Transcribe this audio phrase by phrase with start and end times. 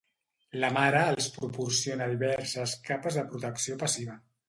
[0.63, 4.23] La mare els proporciona diverses capes de protecció passiva.